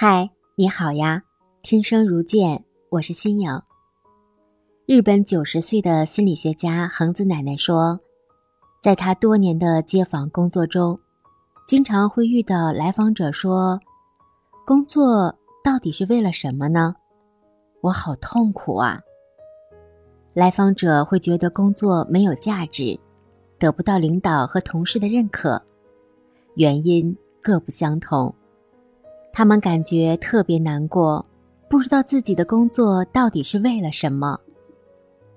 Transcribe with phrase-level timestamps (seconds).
[0.00, 1.24] 嗨，你好呀！
[1.60, 3.62] 听声如见，我是新颖。
[4.86, 7.98] 日本九十岁的心理学家恒子奶奶说，
[8.80, 10.96] 在她多年的街访工作中，
[11.66, 13.80] 经常会遇到来访者说
[14.64, 16.94] ：“工作到底是为了什么呢？
[17.80, 19.00] 我好痛苦啊！”
[20.32, 22.96] 来访者会觉得工作没有价值，
[23.58, 25.60] 得不到领导和同事的认可，
[26.54, 28.32] 原因各不相同。
[29.38, 31.24] 他们感觉特别难过，
[31.68, 34.36] 不知道自己的工作到底是为了什么。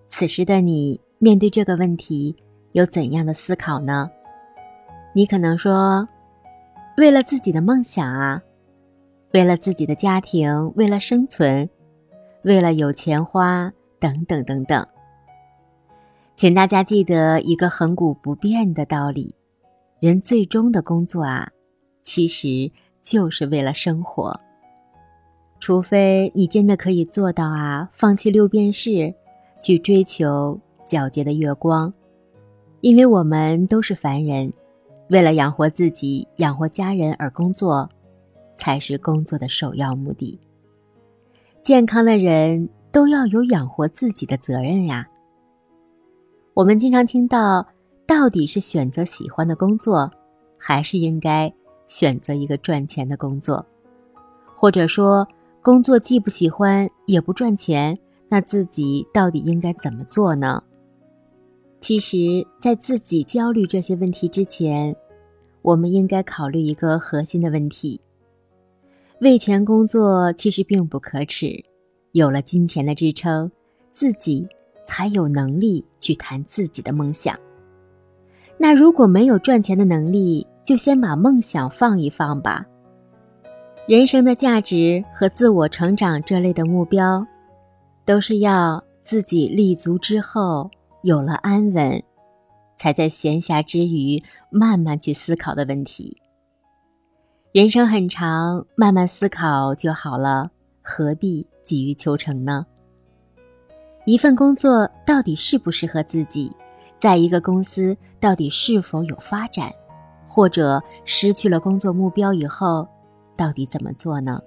[0.07, 2.35] 此时的你面对这个问题
[2.71, 4.09] 有怎样的思考呢？
[5.13, 6.09] 你可能说
[6.97, 8.41] ：“为了自己的梦想啊，
[9.33, 11.69] 为了自己的家庭，为了生存，
[12.41, 14.83] 为了有钱花，等等等等。”
[16.35, 19.35] 请大家记得一个恒古不变的道理：
[19.99, 21.51] 人最终的工作啊，
[22.01, 22.71] 其实。
[23.01, 24.39] 就是为了生活。
[25.59, 29.13] 除非你真的可以做到啊，放弃六便士，
[29.59, 31.93] 去追求皎洁的月光。
[32.81, 34.51] 因为我们都是凡人，
[35.09, 37.87] 为了养活自己、养活家人而工作，
[38.55, 40.39] 才是工作的首要目的。
[41.61, 45.07] 健康的人都要有养活自己的责任呀。
[46.55, 47.63] 我们经常听到，
[48.07, 50.11] 到底是选择喜欢的工作，
[50.57, 51.53] 还是应该？
[51.91, 53.65] 选择一个赚钱的工作，
[54.55, 55.27] 或者说
[55.61, 60.63] 工作既不喜欢也不赚钱，那自己到底应该怎么做呢？
[61.81, 64.95] 其实，在自己焦虑这些问题之前，
[65.61, 67.99] 我们应该考虑一个核心的问题：
[69.19, 71.61] 为钱工作其实并不可耻，
[72.13, 73.51] 有了金钱的支撑，
[73.91, 74.47] 自己
[74.85, 77.37] 才有能力去谈自己的梦想。
[78.57, 82.65] 那如果没有赚钱的能力，就先把梦想放一放吧。
[83.87, 87.25] 人生的价值和自我成长这类的目标，
[88.05, 90.69] 都是要自己立足之后
[91.01, 92.01] 有了安稳，
[92.77, 96.15] 才在闲暇之余慢慢去思考的问题。
[97.51, 100.51] 人生很长，慢慢思考就好了，
[100.81, 102.65] 何必急于求成呢？
[104.05, 106.51] 一份工作到底适不适合自己，
[106.97, 109.71] 在一个公司到底是否有发展？
[110.33, 112.87] 或者失去了工作目标以后，
[113.35, 114.41] 到底怎么做呢？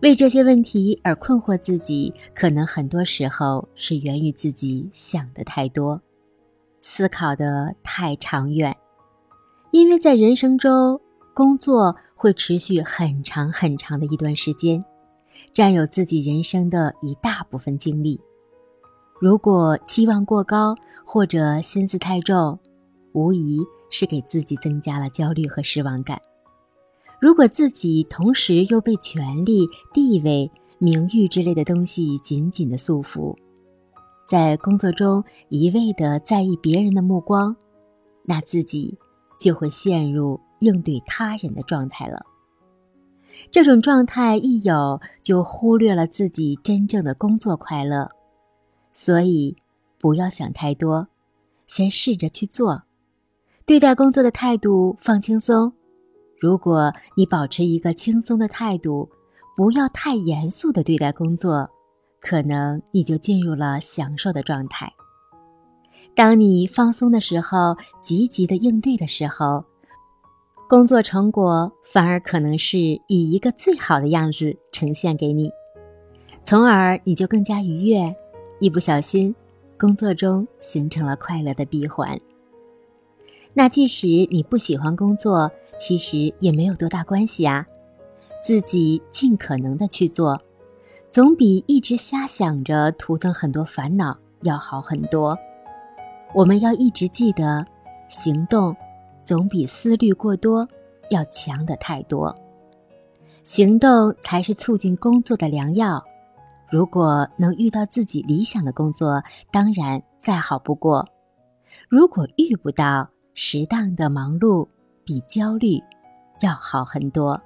[0.00, 6.02] 为这些问题而困惑自己，可能很多时候是源于自己想的太多，
[6.82, 8.76] 思考的太长远。
[9.70, 11.00] 因为在人生中，
[11.32, 14.84] 工作会持续很长很长的一段时间，
[15.54, 18.20] 占有自己人生的一大部分精力。
[19.20, 22.58] 如果期望过高，或者心思太重，
[23.12, 23.64] 无疑。
[23.90, 26.20] 是给自己增加了焦虑和失望感。
[27.20, 33.36] 如果自己同时又被权力、地位、名誉之类的东西紧紧的束缚，
[34.26, 37.56] 在工作中一味的在意别人的目光，
[38.24, 38.96] 那自己
[39.40, 42.24] 就会陷入应对他人的状态了。
[43.50, 48.10] 这种状态一有，就忽略了自己真正的工作快乐。
[48.92, 49.56] 所以，
[49.98, 51.08] 不要想太多，
[51.66, 52.82] 先试着去做。
[53.68, 55.70] 对待工作的态度放轻松，
[56.40, 59.06] 如果你保持一个轻松的态度，
[59.54, 61.68] 不要太严肃的对待工作，
[62.18, 64.90] 可能你就进入了享受的状态。
[66.16, 69.62] 当你放松的时候，积极的应对的时候，
[70.66, 75.50] 工作成果反而可能是以一个最好的样子呈现给你，
[76.42, 78.16] 从而你就更加愉悦，
[78.60, 79.34] 一不小心，
[79.78, 82.18] 工作中形成了快乐的闭环。
[83.58, 87.66] 那即使你不喜欢工作，其实也没有多大关系啊。
[88.40, 90.40] 自己尽可能的去做，
[91.10, 95.36] 总比一直瞎想着徒增很多烦恼要好很多。
[96.32, 97.66] 我们要一直记得，
[98.08, 98.76] 行动
[99.22, 100.68] 总比思虑过多
[101.10, 102.32] 要强的太多。
[103.42, 106.00] 行动才是促进工作的良药。
[106.70, 109.20] 如果能遇到自己理想的工作，
[109.50, 111.04] 当然再好不过。
[111.88, 114.66] 如果遇不到，适当的忙碌
[115.04, 115.80] 比焦虑
[116.40, 117.40] 要好很多。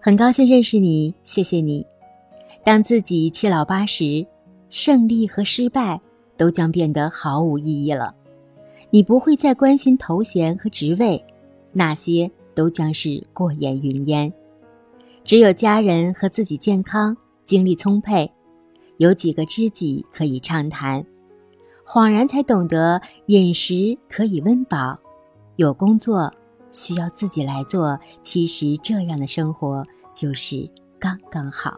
[0.00, 1.86] 很高兴认识你，谢谢你。
[2.64, 4.26] 当自己七老八十，
[4.70, 6.00] 胜利和失败
[6.38, 8.14] 都将变得毫无意义了。
[8.88, 11.22] 你不会再关心头衔和职位，
[11.74, 14.32] 那些都将是过眼云烟。
[15.22, 17.14] 只有家人和自己健康、
[17.44, 18.32] 精力充沛，
[18.96, 21.04] 有几个知己可以畅谈。
[21.92, 24.98] 恍然才懂得，饮食可以温饱，
[25.56, 26.32] 有工作
[26.70, 28.00] 需要自己来做。
[28.22, 29.84] 其实这样的生活
[30.14, 30.66] 就是
[30.98, 31.76] 刚刚好。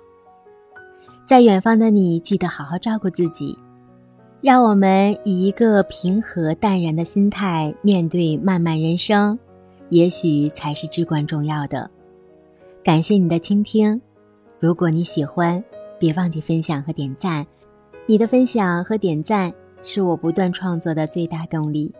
[1.26, 3.58] 在远方的你，记得好好照顾自己。
[4.40, 9.36] 让我们以一个平和淡然的心态面对漫漫人生，
[9.88, 11.90] 也许才是至关重要的。
[12.84, 14.00] 感谢你的倾听，
[14.60, 15.64] 如果你喜欢，
[15.98, 17.44] 别忘记分享和点赞。
[18.06, 19.52] 你的分享和点赞
[19.84, 21.94] 是我不断创作的最大动力。